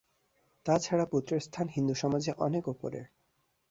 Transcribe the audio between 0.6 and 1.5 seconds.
তাছাড়া পুত্রের